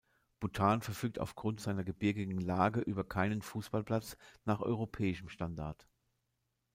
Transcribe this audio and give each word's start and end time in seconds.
Bhutan 0.39 0.81
verfügt 0.81 1.19
aufgrund 1.19 1.61
seiner 1.61 1.83
gebirgigen 1.83 2.41
Lage 2.41 2.81
über 2.81 3.03
keinen 3.03 3.43
Fußballplatz 3.43 4.17
nach 4.45 4.59
europäischem 4.59 5.29
Standard. 5.29 5.87